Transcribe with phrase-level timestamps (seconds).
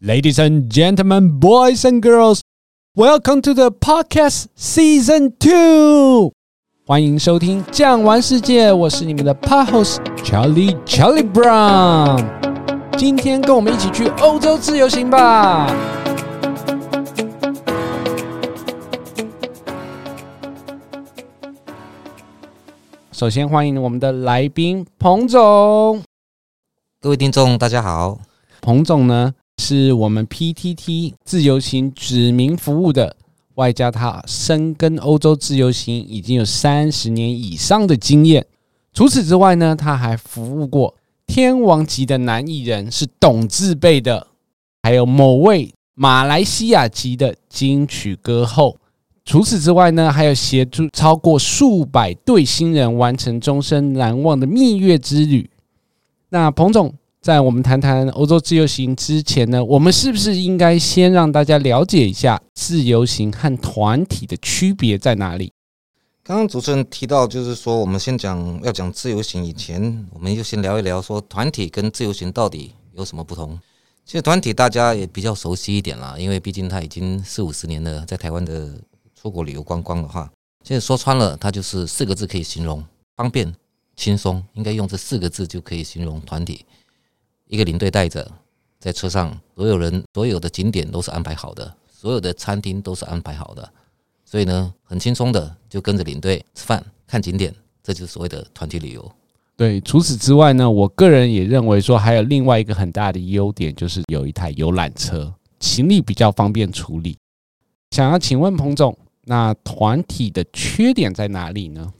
[0.00, 2.40] Ladies and gentlemen, boys and girls,
[2.94, 6.32] welcome to the podcast season two。
[6.86, 12.24] 欢迎收听《酱玩世界》，我是你们的 pod host Charlie Charlie Brown。
[12.98, 15.66] 今天跟我们一起去欧洲自由行吧。
[23.12, 26.02] 首先欢迎我们的来宾彭总。
[27.00, 28.18] 各位听众，大家好。
[28.60, 33.17] 彭总呢， 是我们 PTT 自由行指名服务的，
[33.55, 38.47] 外加他深耕欧洲自由行已经有三十年以上的经验。
[38.93, 40.95] 除此之外呢，他还服务过
[41.27, 44.27] 天王级的男艺人，是董字辈的，
[44.81, 48.77] 还有某位马来西亚籍的金曲歌后。
[49.25, 55.49] 除此之外呢，还有协助超过数百对新人完成终身难忘的蜜月之旅。
[56.29, 56.95] 那彭总。
[57.21, 65.51] 在我们谈谈欧洲自由行之前呢，我们是不是应该先让大家了解一下自由行和团体的区别在哪里？
[66.23, 73.59] 刚刚主持人提到，就是说我们先讲要讲自由行以前，我们就先聊一聊说团体跟自由行到底有什么不同。
[74.05, 78.79] 其实团体大家也比较熟悉一点啦，因为毕竟他已经四五十年了，在台湾的
[79.13, 80.31] 出国旅游观光的话，
[80.63, 82.81] 现在说穿了，它就是四个字可以形容：
[83.17, 83.53] 方便、
[83.97, 84.41] 轻松。
[84.53, 86.65] 应该用这四个字就可以形容团体。
[87.49, 88.31] 一个领队带着，
[88.79, 93.67] 在车上，所有人所有的景点都是安排好的，所有的餐厅都是安排好的，
[94.23, 99.11] 所以呢，很轻松的就跟着领队吃饭、看景点，这就是所谓的团体旅游。
[99.57, 107.17] 对，除此之外呢，我个人也认为说，还有另外一个很大的优点，就是有一台游览车，行李比较方便处理。
[107.89, 111.91] 想要请问彭总，那团体的缺点在哪里呢？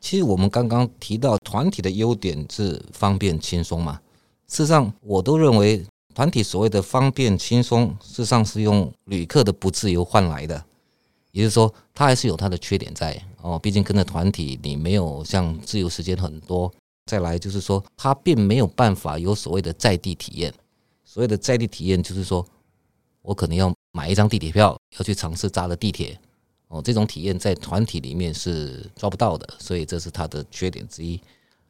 [0.00, 4.00] 其实我们刚刚提到团体的优点是方便轻松嘛。
[4.48, 10.62] 事实上，我都认为团体所谓的方便轻松，事实上是用旅客的不自由换来的。
[11.30, 13.58] 也就是说，它还是有它的缺点在哦。
[13.58, 16.70] 毕竟跟着团体，你没有像自由时间很多。
[17.06, 20.52] 再来就是说，它并没有办法有所谓的在地体验。
[21.02, 22.46] 所谓的在地体验，就是说
[23.22, 26.20] 我可能要买一张地铁票，要去尝试搭的地铁
[26.68, 26.82] 哦。
[26.82, 31.18] 这种体验在团体里面是抓不到的，所以这是它的缺点之一。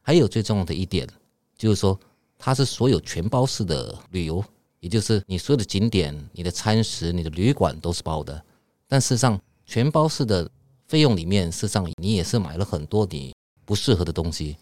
[0.01, 1.09] 还有最重要的一点，
[1.57, 1.97] 就是说。
[2.45, 4.45] 它是所有全包式的旅游，
[4.81, 8.45] 也就是你所有的景点、你的餐食、你的旅馆都是包的。
[8.89, 10.51] 但事实上，全包式的
[10.89, 13.33] 费用里面，事实上你也是买了很多你
[13.65, 14.57] 不适合的东西。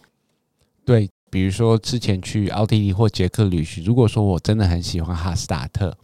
[0.84, 5.96] 对，比如说之前去奥地利或捷克旅行，如果说我真的很喜欢哈斯塔特，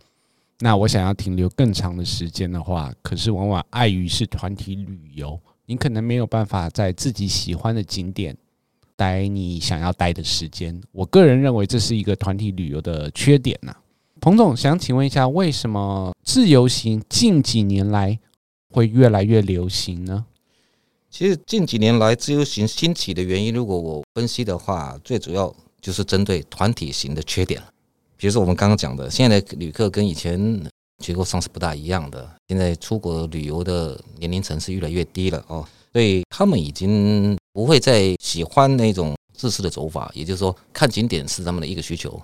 [0.60, 8.34] 那我想要停留更长的时间的话，可是往往碍于是团体旅游，你可能没有办法在自己喜欢的景点。
[8.96, 13.76] 待你想要待的时间，我个人认为这是一个团体旅游的缺点呐。
[14.20, 18.18] 彭总想请问一下，为什么自由行近几年来
[18.70, 20.24] 会越来越流行呢？
[21.10, 27.62] 其实近几年来自由行兴起的原因，如果我分析的话，最主要就是针对团体型的缺点。
[28.16, 30.62] 比如说我们刚刚讲的，现在的旅客跟以前
[30.98, 35.66] 结构上是不大一样的，现在出国旅游的年龄层是越来越低了哦。
[35.92, 42.20] 所以他们已经不会再喜欢那种自私的走法，也就是说，看景点是他们的一个需求，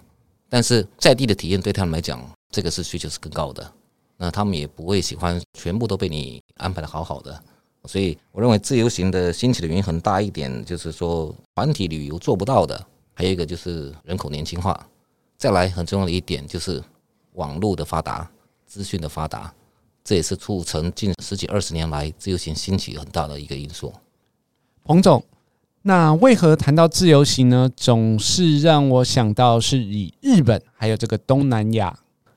[0.46, 3.72] 但是在地的体验对他们来讲，这个是需求是更高的。
[4.18, 7.42] 那他们也不会喜欢全部都被你安排的好好的。
[7.86, 14.86] 所以我认为自由行的兴起的原因很大一点，就是说团体旅游做不到的，还有一个就是人口年轻化，
[15.38, 16.84] 再来很重要的一点就是
[17.32, 18.30] 网络的发达，
[18.66, 19.50] 资讯的发达。
[20.04, 23.90] 这也是促成近十几二十年来自由行兴起很大的一个因素。
[24.84, 25.24] 彭总，
[25.82, 27.70] 那为何谈到自由行呢？
[27.76, 31.96] 总是让我想到是以日本还有这个东南亚，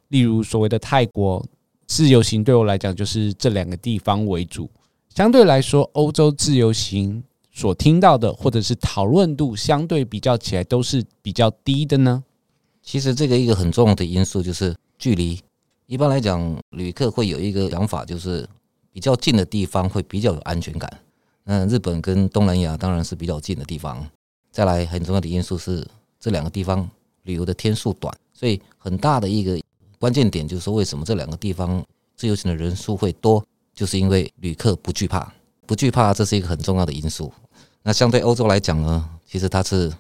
[0.10, 1.44] 例如所谓的泰国
[1.88, 4.70] 自由行，对我来讲就是这两个地方为主。
[5.10, 12.24] 相对来说，欧洲自由行所听到的或者是讨论度，相对比较起来都是比较低的呢。
[12.84, 15.40] 其实这个一个很重要的因素就是距离。
[15.88, 18.48] 一般来讲，旅客会有一个想法，就是
[18.92, 21.00] 比较近的地方会比较有安全感。
[21.46, 24.06] 那日本跟东南亚当然是比较近的地方。
[24.52, 25.88] 再来，很重要的因素是
[26.20, 26.90] 这两个地方
[27.24, 29.58] 旅游的天数短，所以很大的一个
[30.00, 35.32] 关键点就是说，为什么这两个地方自由行的人数会多，就是因为旅客不惧怕，
[35.66, 37.32] 不惧怕，这是一个很重要的因素。
[37.84, 39.94] 那相对欧洲来讲呢，其实它是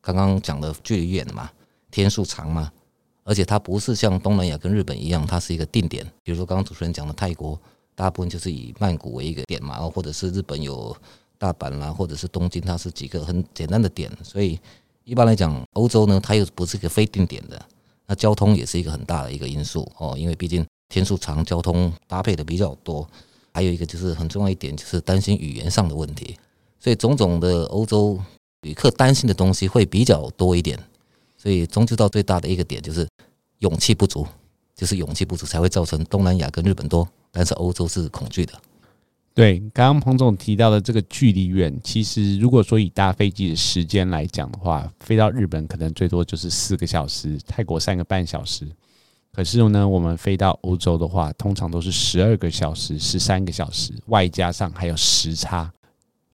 [0.00, 1.50] 刚刚讲的距离远嘛，
[1.90, 2.72] 天数长嘛。
[3.24, 6.02] 而且它不是像东南亚跟日本一样，它是一个定点。
[6.22, 7.60] 比如说刚刚主持人讲的泰国，
[7.98, 10.96] 大部分就是以曼谷为一个点嘛，或者是日本有
[11.36, 14.08] 大阪啦，或者是东京，它是几个很简单的点。
[14.22, 14.56] 所以
[15.02, 17.60] 一般来讲，欧洲呢，它又不是一个非定点的。
[18.06, 23.04] 那交通也是一个很大的一个因素哦，因为毕竟天数长，交通搭配的比较多。
[23.52, 26.36] 还有一个就是很重要一点，就是担心语言上的问题。
[26.78, 28.16] 所以种种的欧洲
[28.60, 30.78] 旅客担心的东西会比较多一点。
[31.36, 33.08] 所以终究到最大的一个点就是
[33.58, 34.24] 勇气不足，
[34.76, 38.52] 就是勇气不足才会造成东南亚跟日本多，但是欧洲是恐惧的。
[39.34, 48.66] 对，刚刚彭总提到的这个距离远，其实如果说以搭飞机的时间来讲的话，飞到日本可能最多就是四个小时，泰国三个半小时。
[49.32, 55.72] 可是呢，我们飞到欧洲的话，通常都是十二个小时、十三个小时，外加上还有时差。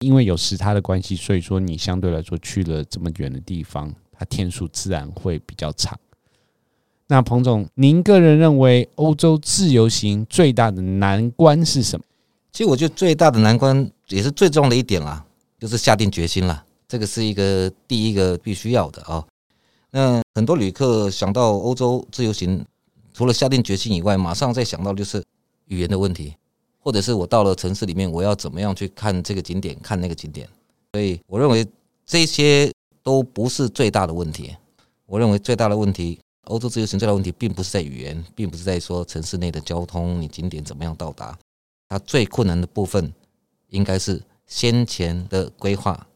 [0.01, 5.99] 因为有时差的关系，所以说你相对来说去了这么远的地方，它天数自然会比较长。
[7.11, 12.05] 那彭总，您个人认为欧洲自由行最大的难关是什么？
[12.53, 15.25] 其实我觉得最大的难关也是最重要的一点啦，
[15.59, 16.65] 就是下定决心了。
[16.87, 19.27] 这个是一个第一个必须要的啊。
[19.91, 22.65] 那很多旅客想到欧洲自由行，
[23.13, 25.21] 除了下定决心以外，马上再想到就是
[25.67, 26.37] 语言的问题，
[26.79, 30.49] 或者是我到了城市里面，我要怎么样去看这个景点，看那个景点。
[30.93, 31.67] 所以我认为
[32.07, 32.73] 这些
[33.03, 34.55] 都不是最大的问题。
[35.07, 41.39] 我认为最大的问题，欧洲自由行最大的问题，并不是在语言，并不是在说城市内的交通，你景点怎么样到达。
[41.89, 43.13] 它最困难的部分，
[43.69, 46.07] 应该是先前的规划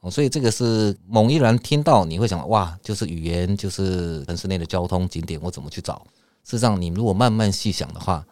[0.00, 6.06] 哦，所以这个是猛一然听到你会想哇，就是语言，就是城市内的交通景点，我怎么去找？
[6.44, 8.24] 事实上，你如果慢慢细想的话，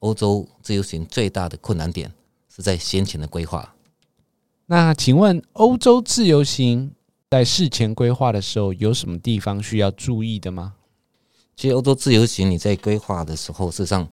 [0.00, 2.12] 欧洲自由行最大的困难点
[2.54, 3.74] 是在先前的规划。
[4.66, 6.92] 那请问，欧洲自由行
[7.28, 10.74] 在事前规划的时候，有什么地方需要注意的吗？
[11.56, 14.06] 其实，欧洲自由行你在规划的时候，事实上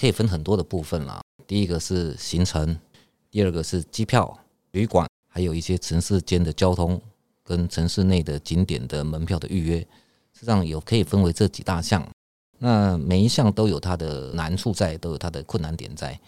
[0.00, 1.20] 可以分很多的部分啦。
[1.44, 2.78] 第一个是行程，
[3.28, 4.38] 第二个是机票、
[4.70, 7.00] 旅馆，还有一些城市间的交通
[7.42, 12.08] 跟城市内的景点的门票的预约，事实上有可以分为这几大项。
[12.58, 16.18] 那每一项都有它的难处在，都有它的困难点在。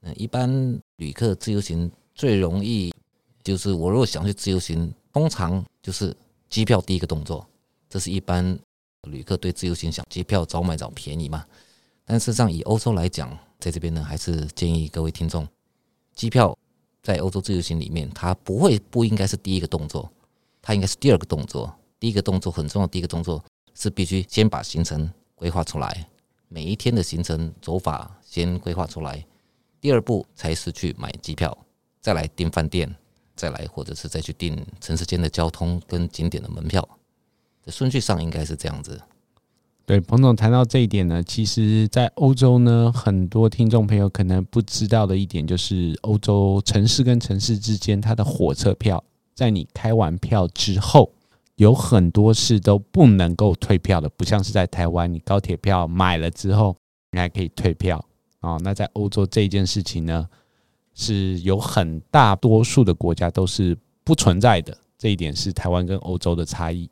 [0.00, 2.90] 嗯，一般旅客自由行最容易
[3.44, 6.16] 就是，我如果想去自由行，通常就是
[6.48, 7.46] 机票第一个动作，
[7.90, 8.58] 这是一般
[9.02, 11.44] 旅客对自由行想机票早买早便宜嘛。
[12.04, 15.46] 但事实上以欧洲来讲，在这边呢，还是建议各位听众，
[16.14, 16.56] 机票
[17.02, 20.10] 在欧洲自由行里面，它不会不应该是第一个动作，
[20.62, 21.74] 它应该是第二个动作。
[21.98, 23.42] 第一个动作很重要，第一个动作
[23.74, 26.06] 是必须先把行程规划出来，
[26.48, 29.24] 每一天的行程走法先规划出来。
[29.80, 31.56] 第二步才是去买机票，
[32.00, 32.94] 再来订饭店，
[33.34, 36.86] 再来或者是再去订城市间的交通跟景点的门票。
[37.68, 39.00] 顺序上应该是这样子。
[39.84, 51.12] 对，彭总谈到这一点呢，其实，在欧洲呢，很多听众朋友可能不知道的一点就是，欧洲城市跟城市之间，它的火车票，在你开完票之后，
[51.54, 56.76] 有很多是都不能够退票的，不像是在台湾，你高铁票买了之后，
[57.12, 58.04] 你还可以退票
[58.40, 58.56] 啊。
[58.64, 60.28] 那在欧洲这件事情呢，
[60.94, 66.90] 是有很大多数的国家都是不存在的，这一点是台湾跟欧洲的差异。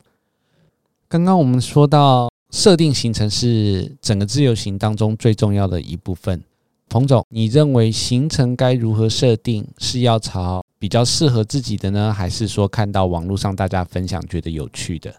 [1.15, 2.29] 刚刚我们说到。
[2.51, 6.43] 设定行程是整个自由行当中最重要的一部分。
[6.89, 9.65] 彭总，你认为行程该如何设定？
[9.79, 15.15] 是要朝比较适合自己的呢，还是说看到网络上大家分享觉得有趣的？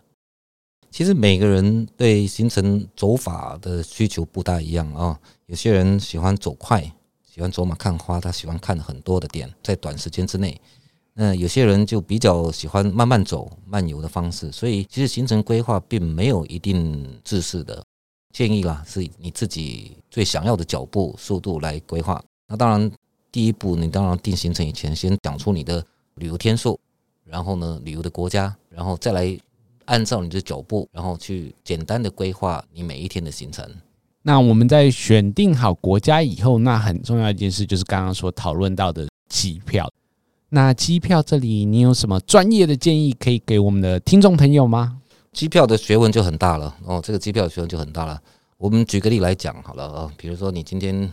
[0.92, 5.18] 其实每个人对行程走法的需求不大一样啊。
[5.46, 6.82] 有些人喜欢走快，
[7.24, 10.60] 喜欢走马看花，他喜欢看很多的点，在短时间之内。
[11.18, 17.82] 那有些人就比较喜欢慢慢走、慢游的方式，所以其实行程规划并没有一定制式的
[18.34, 22.22] 建议啦，是你自己最想要的脚步速度来规划。
[22.50, 22.92] 那当然，
[23.32, 25.82] 第一步你当然定行程以前，先讲出你的
[26.16, 26.78] 旅游天数，
[27.24, 29.40] 然后呢，旅游的国家，然后再来
[29.86, 33.66] 按照你的脚步，然后去简单的规划你每一天的行程。
[34.22, 39.90] 那我们在选定好国家以后，那很重要一件事就是刚刚所讨论到的机票。
[40.50, 45.02] 那机票这里，你有什么专业的建议可以给我们的听众朋友吗？
[45.34, 48.22] 机票的学问就很大了哦，这个机票的学问就很大了。
[48.58, 51.12] 我们举个例来讲好了啊，比如说你今天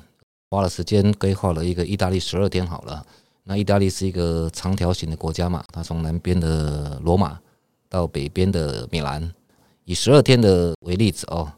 [0.49, 3.05] 花了时间规划了一个意大利十二天好了，
[3.45, 7.37] 那意大利是一个长条形的国家嘛，它从南边的罗马
[7.89, 9.33] 到北边的米兰，
[9.85, 11.51] 以十二天的为例子哦，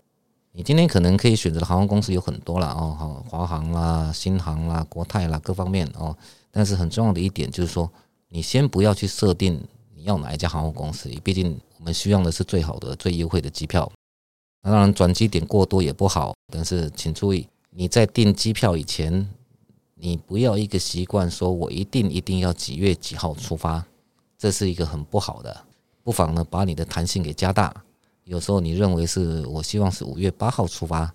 [0.53, 6.17] 你今天可能可以选择的航空公司有很多了哦，好华航啦、新航啦、国泰啦各方面哦。
[6.57, 7.91] 但是很重要的一点就是说，
[8.29, 9.61] 你先不要去设定
[9.93, 13.91] 你要哪一家航空公司，毕竟我们需要的是最好的、最优惠的机票。
[14.63, 19.29] 那当然转机点过多也不好，但是请注意，你在订机票以前，
[19.97, 23.85] 你不要一个习惯说我一定一定要几月几号出发，
[24.39, 25.65] 这是一个很不好的。
[26.05, 27.85] 不妨呢把你的弹性给加大，
[28.23, 31.13] 有时候你认为是我希望是五月八号出发，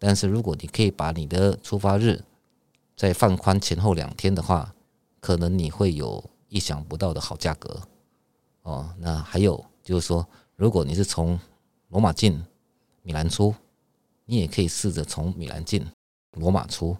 [0.00, 2.20] 但是如果你可以把你的出发日
[2.96, 4.74] 再放宽前后两天的话，
[5.20, 7.80] 可能你会有意想不到的好价格
[8.62, 8.92] 哦。
[8.98, 11.38] 那还有就是说，如果你是从
[11.88, 12.42] 罗马进
[13.02, 13.54] 米兰出，
[14.24, 15.86] 你也可以试着从米兰进
[16.32, 16.96] 罗马出，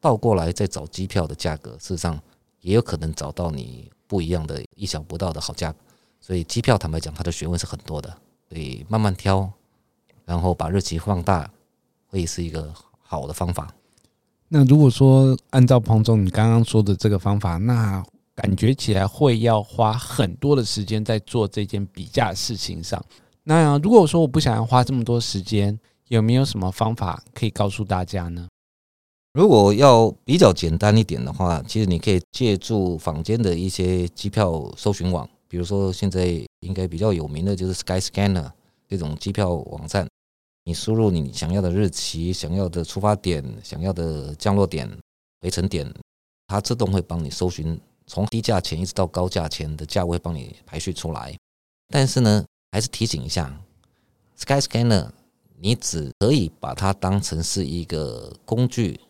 [0.00, 2.20] 倒过来再找机票的价格，事实上
[2.60, 5.74] 也有可能找到你不一样的、意想不到的好价。
[6.20, 8.08] 所以机票坦白讲，它的学问是很多的，
[8.48, 9.50] 所以慢慢挑，
[10.24, 11.50] 然后把日期放大，
[12.06, 13.72] 会是一个好的方法。
[14.48, 18.02] 那如果说按照彭总你刚刚说的这个方法，那
[18.34, 23.04] 感觉起来会要花很多的时间在做这件比价事情上。
[23.44, 25.78] 那如果说我不想要花这么多时间，
[26.08, 28.48] 有没有什么方法可以告诉大家呢？
[29.34, 36.26] 如果要比较简单一点的话，其实你可以借助坊间的一些机票搜寻网，比如说现在
[36.60, 38.50] 应该比较有名的就是 Skyscanner
[38.88, 40.08] 这种机票网站。
[40.68, 44.86] 你输入你想要的日期、想要的出发点、想要的降落点、
[45.40, 45.90] 回程点，
[46.46, 51.34] 它自动会帮你搜寻从低价钱一直到高价钱的价位，帮你排序出来。
[51.88, 53.58] 但是呢，还是提醒一下
[54.38, 55.08] ，Skyscanner，
[55.58, 59.00] 你只可以把它当成是一个工具，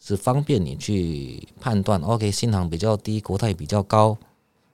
[0.00, 2.00] 是方便你去判断。
[2.00, 4.16] OK，新航比较低，国泰比较高。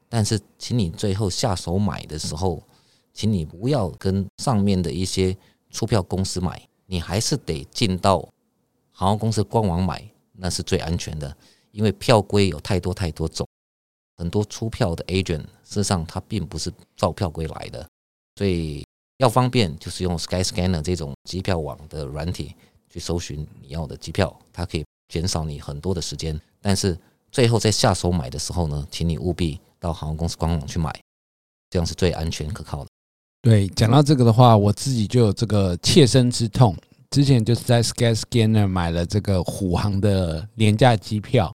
[0.08, 2.62] 但是，请你最后下手买的时候，
[3.12, 5.36] 请你不要跟上面的一些。
[5.70, 8.26] 出票公司买，你还是得进到
[8.92, 11.36] 航空公司官网买，那是最安全的。
[11.70, 13.46] 因为票规有太多太多种，
[14.16, 17.86] 很多出票的 agent 事实上他并不是照票规来的，
[18.36, 18.84] 所以
[19.18, 22.54] 要方便就是用 Skyscanner 这种机票网的软体
[22.88, 26.40] 去搜寻你要的机票，它可以减少你很多的时间。
[26.60, 26.98] 但是
[27.30, 30.90] 最后在下手买的时候呢，请你务必到航空公司官网去买，
[31.70, 32.87] 这样是最安全可靠的。
[33.48, 36.76] 对，讲到这个的话，我自己就有这个切身之痛。
[37.08, 41.50] 之前就是在 Skyscanner 买了这个虎航的廉价机票，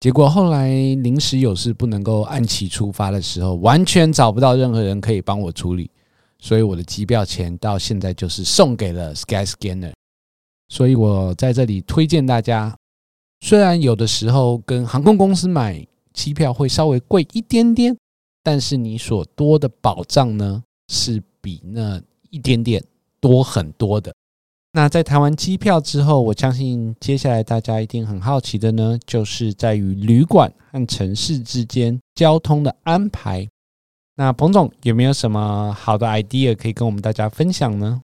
[0.00, 5.90] 结果后来临时有事不能够按期出发的时候，完全找不到任何人可以帮我处理，
[6.38, 9.92] 所以我的机票钱到现在就是送给了 Skyscanner。
[10.70, 12.74] 所以我在这里推荐大家，
[13.40, 17.94] 虽然有的时候跟航空公司买机票会稍微贵一点点，
[18.42, 22.82] 但是你所多的保障呢，是比那一点点
[23.20, 24.12] 多很多的。
[24.72, 33.48] 那在谈完机票之后，我相信接下来大家一定很好奇的呢，就是在于旅馆和城市之间交通的安排。
[34.14, 38.00] 那彭总有没有什么好的 idea 可以跟我们大家分享呢？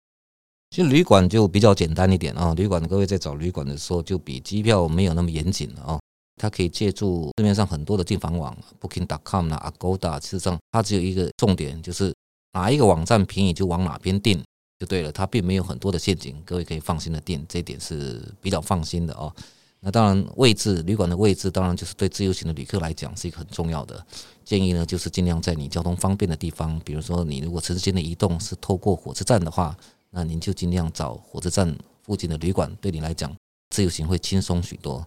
[0.69, 5.99] 其实旅馆就比较简单一点啊，旅馆各位在找旅馆的时候，就比机票没有那么严谨了啊。
[6.41, 12.11] 它可以借助市面上很多的订房网，Booking.com 啊、Agoda，事实上它只有一个重点就是。
[12.53, 14.41] 哪一个网站便宜就往哪边订
[14.79, 19.33] 就对了，它并没有很多的陷阱，各位可以放心的订，这一点是比较放心的哦。
[19.79, 24.05] 那当然，位置旅馆的位置当然就是对自由行的旅客来讲是一个很重要的
[24.45, 29.75] 建议呢，就是尽量在你交通方便的地方，比如说你如果城市间的移动是透过火车站的话，
[30.11, 33.35] 那您就尽量找火车站附近的旅馆，对你来讲
[33.71, 35.03] 自由行会轻松许多。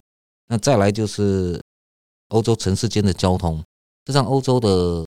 [0.47, 1.59] 那再来就是
[2.27, 3.63] 欧洲城市间的交通，实
[4.07, 5.06] 际上欧洲的。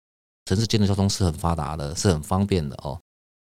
[0.48, 2.98] 城市间的交通是很发达的，是很方便的哦。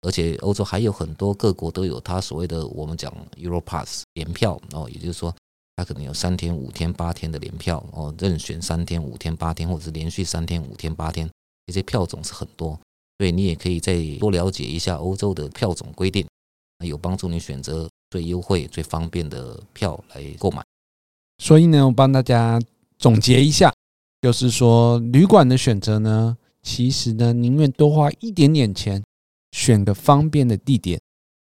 [0.01, 5.33] 而且欧洲还有很多各国都有它所谓的我们讲 Europass 联票哦，也就是说
[5.77, 11.29] 它可能有三天、五天、八天的联票哦，任选三天、五天、八天，或者是连续三天、五天、八天，
[11.67, 12.77] 这些票种是很多，
[13.17, 16.27] 所以你也可以再多了解一下欧洲的票种规定，
[16.83, 20.61] 有帮助你选择最优惠、最方便的票来购买。
[21.41, 22.59] 所以呢，我帮大家
[22.97, 23.73] 总结一下，
[24.21, 26.37] 就是说旅馆的选择呢。
[26.61, 29.01] 其实呢，宁愿多花一点点钱，
[29.51, 30.99] 选个方便的地点，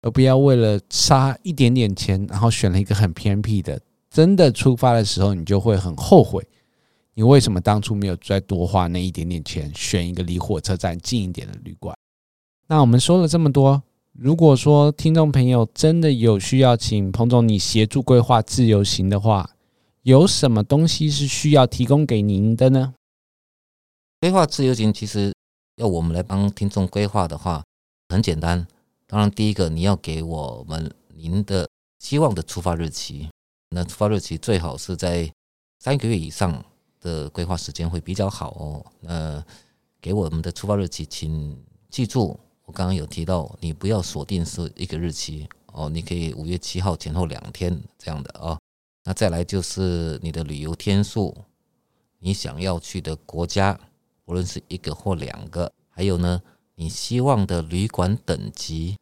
[0.02, 3.80] 而不要为了差一点点钱，然后选了一个很偏僻的。
[4.10, 6.42] 真的出发的时候，你就会很后悔，
[7.14, 11.96] 你为什么当初没有再多花那一点点钱，选一个离火车站近一点的旅馆？
[12.66, 19.50] 那我们说了这么多，如果说听众朋友真的有需要，请彭总你协助规划自由行的话，
[20.02, 22.94] 有什么东西是需要提供给您的呢？
[24.20, 25.32] 规划自由行，其实
[25.76, 27.62] 要我们来帮听众规划的话，
[28.08, 28.66] 很简单。
[29.06, 31.68] 当然，第一个你要给我们您的
[32.00, 33.28] 希望的出发日期，
[33.70, 35.32] 那出发日期最好是在
[35.78, 36.64] 三个月以上
[37.00, 38.84] 的规划时间会比较好哦。
[39.00, 39.44] 那
[40.00, 41.56] 给我们的出发日期，请
[41.88, 48.58] 记住，我刚刚有提到，你不要锁定是一个日期哦，你可以五月七号前后两天这样的哦。
[49.04, 51.32] 那再来就是你的旅游天数，
[52.18, 53.78] 你想要去的国家。
[54.28, 56.42] 无论是一个或两个，还有呢，
[56.74, 58.98] 你希望的旅馆等级、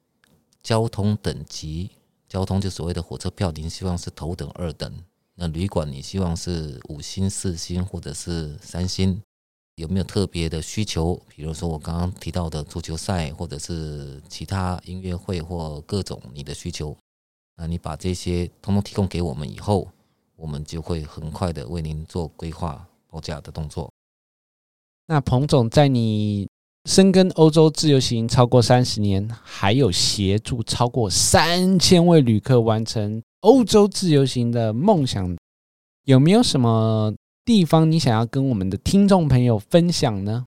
[0.62, 1.90] 交通等级，
[2.28, 4.90] 交通就所谓的火车票，您希望是头等、二等。
[5.35, 9.21] 那旅馆你希望是五星、四星或者是三星？
[9.75, 11.21] 有没有特别的需求？
[11.26, 16.97] 比如说我刚刚提到的足球赛，或者是其他音乐会或各种你的需求，
[17.56, 19.88] 那你把这些通通提供给我们以后，
[20.37, 23.90] 我们就会很快的为您做规划报价的动作。
[25.09, 26.49] 那彭总在你
[26.85, 35.37] 深耕欧洲自由行超过三十年，还有协助超过三千位旅客完成欧洲自由行的梦想，
[36.05, 40.45] 有没有什么地方你想要跟我们的听众朋友分享呢？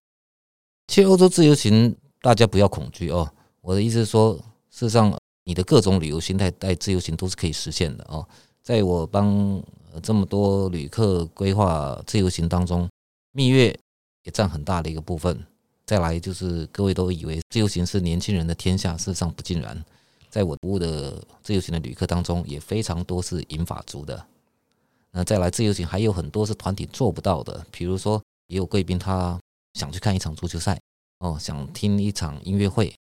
[0.89, 3.31] 去欧洲自由行，大家不要恐惧哦。
[3.61, 4.33] 我的意思是说，
[4.69, 8.27] 事实上，你的各种旅游心态带自由行都是可以实现的哦。
[8.61, 9.61] 在我帮
[10.03, 12.89] 这么多旅客规划自由行当中，
[13.31, 13.77] 蜜月
[14.23, 15.45] 也占很大的一个部分。
[15.85, 19.83] 再来就是各位都以为自由行是年轻人的天下，事实上不尽然。
[20.29, 24.23] 在我服务的自由行的旅客当中，也非常多是银发族的。
[25.11, 29.39] 那再来自由行还有很多是团体做不到的，比如说也有贵宾他
[29.73, 30.79] 想去看一场足球赛，
[31.17, 32.93] 哦，想听一场音乐会，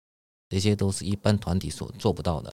[0.49, 2.51] 这些都是一般团体所做不到的。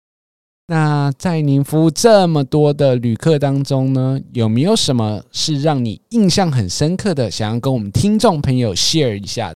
[0.66, 9.52] 那在您服务这么多的旅客当中呢，有没有什么是让你印象很深刻的，想要跟我们听众朋友 share 一下？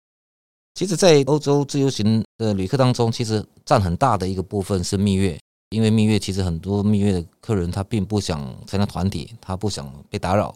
[0.74, 5.38] 其实，在欧洲自由行的旅客当中，其实占很大的一个部分是蜜月，
[5.70, 10.54] 因为蜜月其实很多蜜月的客人他并不想参加团体，他不想被打扰，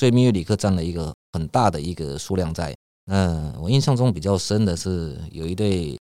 [0.00, 2.74] 所以蜜月旅客占了一个很大的一个数量在。
[3.10, 5.98] 嗯我印象中比较深的是有一对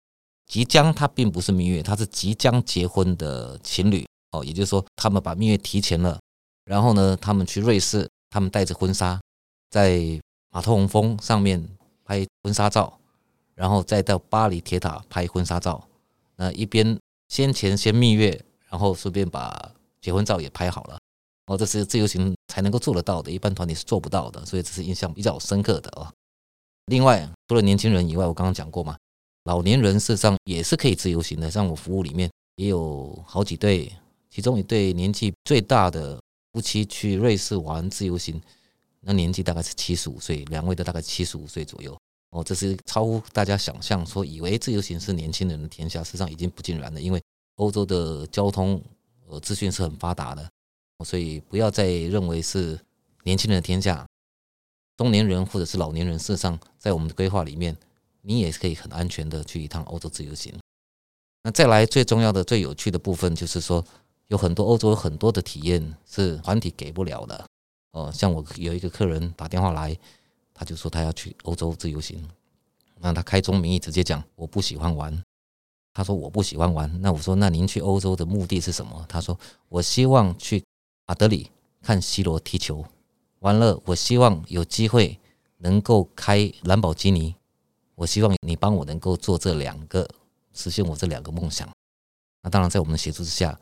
[0.50, 6.18] 即将他并不是蜜月，他是即将结婚的情侣哦，也就是说他们把蜜月提前了，
[6.64, 9.20] 然后呢，他们去瑞士，他们带着婚纱
[9.70, 10.00] 在
[10.50, 11.64] 马特洪峰上面
[12.04, 12.98] 拍婚纱照。
[13.54, 15.86] 然后再到巴黎铁塔拍婚纱照，
[16.36, 20.98] 那一边先前先蜜月，然后顺便把结婚照也拍好了。
[21.46, 26.10] 哦，这是自由行才能够做得到的，一般团体是做不到的，所以这是印象比较深刻的哦。
[26.86, 28.96] 另外，除了年轻人以外，我刚刚讲过嘛，
[29.44, 31.50] 老年人事实上也是可以自由行的。
[31.50, 33.90] 像我服务里面也有好几对，
[34.28, 36.20] 其中一对年纪最大的
[36.52, 38.40] 夫妻去瑞士玩自由行，
[39.00, 41.96] 那年纪大概是七十五岁，两位都大概七十五岁左右。
[42.30, 47.00] 哦，这是超乎大家想象，说以为自由行是年轻人的天下，事实上已经不尽然了。
[47.00, 47.20] 因为
[47.56, 48.80] 欧洲的交通
[49.26, 50.48] 呃资讯是很发达的，
[51.04, 52.78] 所以不要再认为是
[53.24, 54.06] 年轻人的天下，
[54.96, 57.76] 中年人或者是老年人，事实上在我们的规划里面，
[58.22, 60.52] 你也可以很安全的去一趟欧洲自由行。
[61.42, 63.84] 那再来最重要的、最有趣的部分，就是说
[64.28, 67.46] 有很多欧洲有很多的体验是团体给不了的。
[67.92, 69.96] 哦，像我有一个客人打电话来。
[70.52, 72.22] 他就说他要去欧洲自由行，
[72.98, 75.24] 那他开宗明义直接讲我不喜欢玩。
[75.94, 79.02] 他说我不喜欢玩，那我说那您去欧洲的目的是什么？
[79.08, 80.62] 他说我希望去
[81.06, 82.84] 马德里看 C 罗踢球，
[83.38, 85.18] 完了我希望有机会
[85.56, 87.34] 能够开兰博基尼，
[88.00, 90.08] 我希望你帮我能够做这两个，
[90.54, 91.68] 实现我这两个梦想。
[92.42, 93.60] 那当然在我们的协助之下，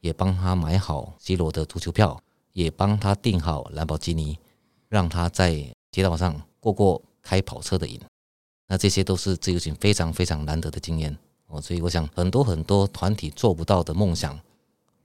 [0.00, 2.20] 也帮他买好 C 罗的足球票，
[2.52, 4.36] 也帮他订好兰博基尼，
[4.88, 5.72] 让他在。
[5.92, 7.98] 街道上过过开跑车的瘾，
[8.66, 11.58] 那这些都是自由行非常非常难得的经验哦。
[11.58, 14.38] 所以我想，很多很多团体做不到的梦想，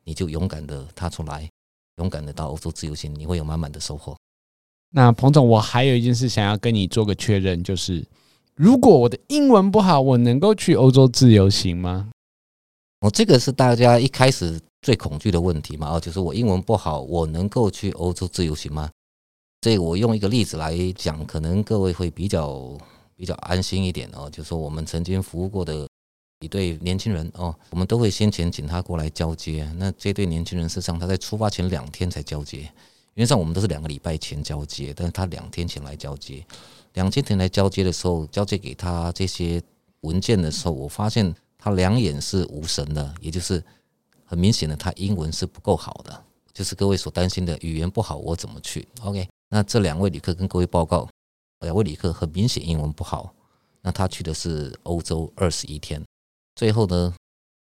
[0.04, 1.50] 你就勇敢的踏出来，
[1.96, 4.18] 勇敢的到欧洲自由行，你会有满满的收获。
[4.90, 8.06] 那彭总，我还有一件事想要跟你做个确认，就是
[8.62, 12.12] 如果我的英文不好，我能够去欧洲自由行吗？
[13.00, 15.90] 哦，这个是大家一开始最恐惧的问题嘛。
[15.90, 18.88] 哦，就是我英文不好，我能够去欧洲自由行吗？
[19.62, 22.78] 这我用一个例子来讲，可能各位会比较
[23.16, 24.30] 比较安心一点哦。
[24.30, 25.88] 就是说我们曾经服务过的
[26.42, 29.68] 一对年轻人哦，我们都会先前请他过来交接。
[29.78, 32.72] 那这对年轻人事实上他在出发前两天才交接，
[33.16, 36.46] 原则上我们都是两个礼拜前交接，但是他两天前来交接。
[36.94, 39.62] 两天前来交接的时候，交接给他这些
[40.02, 43.64] 文件的时候，我发现他两眼是无神的，也就是
[44.26, 46.24] 很明显的他英文是不够好的，
[46.54, 49.28] 就是各位所担心的语言不好，我怎么去？OK。
[49.50, 51.08] 那这两位旅客跟各位报告，
[51.60, 53.34] 两位旅客很明显英文不好。
[53.82, 56.04] 那他去的是欧洲二十一天，
[56.56, 57.14] 最后呢，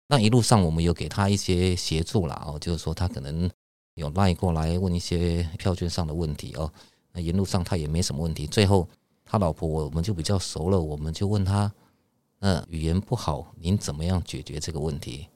[0.08, 3.50] 那一路上我们有给他一些协助啦哦，就是说他可能
[3.94, 6.70] 有赖过来问一些票券上的问题哦。
[7.12, 8.46] 那沿路上他也没什么问题。
[8.46, 8.88] 最后
[9.34, 11.72] 他老婆我们就比较熟了，我们就问他，
[12.38, 15.26] 那语言不好，您怎么样解决这个问题？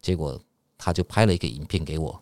[0.00, 0.40] 结果
[0.78, 2.18] 他就拍了一个影片给我，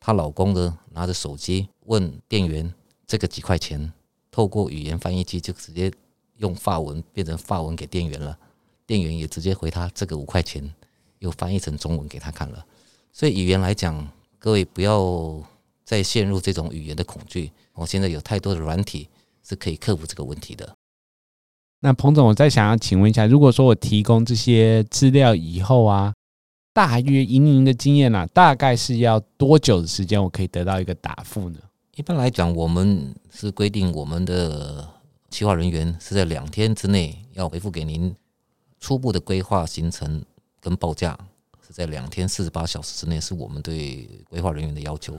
[0.00, 2.72] 她老公呢拿着手机问店员。
[3.06, 3.92] 这个几块钱，
[4.30, 5.92] 透过语言翻译机就直接
[6.38, 8.38] 用法文变成法文给店员了。
[8.86, 10.74] 店员也直接回他这个五块钱，
[11.18, 12.64] 又翻译成中文给他看了。
[13.12, 15.38] 所以语言来讲，各位不要
[15.84, 17.52] 再陷入这种语言的恐惧。
[17.74, 19.10] 我现在有太多的软体
[19.46, 20.76] 是可以克服这个问题的。
[21.80, 26.14] 那彭总，我再想要请问一下，如果说我提供这些资料以后啊，
[26.72, 31.58] 大约以您的经验啊，大概是要多久的时间，我可以得到一个答复呢？
[31.96, 34.88] 一般来讲，我们是规定我们的
[35.28, 38.14] 企划人员是在两天之内要回复给您
[38.78, 40.24] 初步的规划行程
[40.60, 41.18] 跟报价，
[41.66, 45.14] 是在两天四十八小时之内，是我们对规划人员的要求。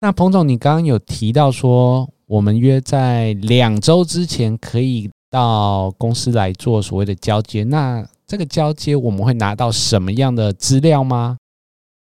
[0.00, 5.10] 那彭总，你刚刚有提到说，我们约在两周之前可以。
[5.32, 11.38] 到公司来做所谓的交接，那这个交接我们会拿到什么样的资料吗？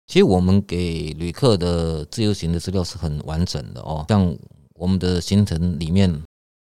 [0.06, 4.35] 其实我们给旅客的自由行的资料是很完整的哦，像
[4.72, 6.11] 我们的行程里面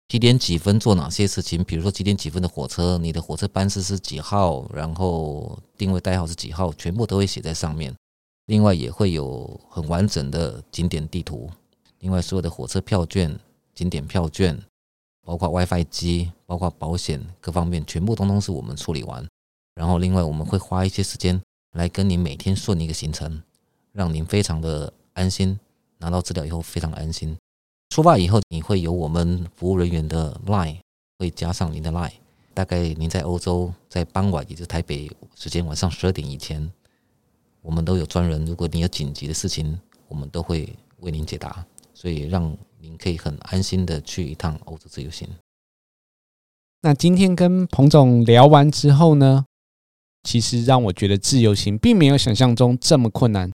[0.08, 7.90] 几点几分做哪些事情，比如说几点几分的火车，你的火车班次是几号，然后定位代号是几号，全部都会写在上面。
[8.48, 11.48] 另外也会有很完整的景点地图，
[12.00, 13.34] 另外所有的火车票券、
[13.80, 14.62] 景点票券。
[15.22, 19.26] 包括 WiFi 机，包括保险各方面，全部通通是我们处理完。
[19.74, 21.40] 然后，另外我们会花一些时间
[21.72, 23.42] 来跟您每天顺一个行程，
[23.92, 25.58] 让您非常的安心。
[25.98, 27.36] 拿到资料以后非常安心。
[27.90, 30.78] 出发以后，你会有我们服务人员的 Line
[31.18, 32.12] 会加上您的 Line。
[32.52, 36.68] 大概您在欧洲在傍晚，也就是台北时间晚上十二点以前，
[37.62, 38.44] 我们都有专人。
[38.44, 41.64] 如果你有紧急的事情，我们都会为您解答。
[41.94, 45.28] 所以让您可以很安心的去一趟欧洲自由行。
[46.82, 49.44] 那今天跟彭总聊完之后呢，
[50.22, 53.50] 其实让我觉得自由行并没有想象中这么困难。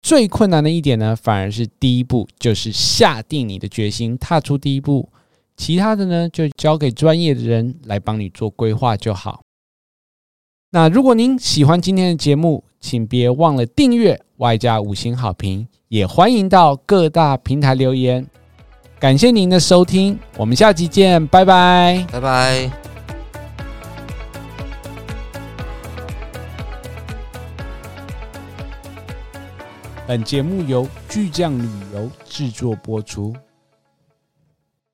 [0.00, 5.08] 最困难的一点呢，反而是第一步，就是下定你的决心，踏出第一步。
[5.56, 9.42] 其他的呢，就交给专业的人来帮你做规划就好。
[10.70, 15.66] 那如果您喜欢今天的节目，请别忘了订阅，外加五星好评。
[15.88, 18.26] 也欢迎到各大平台留言，
[19.02, 22.70] 感谢您的收听，我们下期见，拜拜，拜拜。
[30.06, 33.34] 本节目由巨匠旅游制作播出。